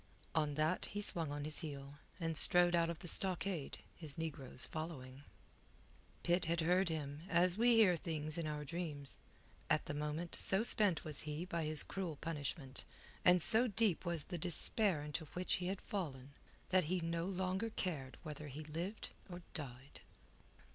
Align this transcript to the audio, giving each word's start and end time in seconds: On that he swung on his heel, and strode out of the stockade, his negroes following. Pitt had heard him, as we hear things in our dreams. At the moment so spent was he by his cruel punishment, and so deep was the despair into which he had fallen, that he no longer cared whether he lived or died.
On 0.33 0.55
that 0.55 0.87
he 0.87 0.99
swung 0.99 1.31
on 1.31 1.43
his 1.45 1.59
heel, 1.59 1.99
and 2.19 2.35
strode 2.35 2.73
out 2.75 2.89
of 2.89 2.97
the 2.97 3.07
stockade, 3.07 3.77
his 3.95 4.17
negroes 4.17 4.65
following. 4.65 5.21
Pitt 6.23 6.45
had 6.45 6.61
heard 6.61 6.89
him, 6.89 7.21
as 7.29 7.55
we 7.55 7.75
hear 7.75 7.95
things 7.95 8.35
in 8.35 8.47
our 8.47 8.65
dreams. 8.65 9.19
At 9.69 9.85
the 9.85 9.93
moment 9.93 10.33
so 10.33 10.63
spent 10.63 11.05
was 11.05 11.21
he 11.29 11.45
by 11.45 11.65
his 11.65 11.83
cruel 11.83 12.15
punishment, 12.15 12.83
and 13.23 13.43
so 13.43 13.67
deep 13.67 14.03
was 14.03 14.23
the 14.23 14.39
despair 14.39 15.03
into 15.03 15.25
which 15.35 15.57
he 15.61 15.67
had 15.67 15.79
fallen, 15.81 16.31
that 16.69 16.85
he 16.85 16.99
no 16.99 17.25
longer 17.27 17.69
cared 17.69 18.17
whether 18.23 18.47
he 18.47 18.63
lived 18.63 19.09
or 19.29 19.43
died. 19.53 20.01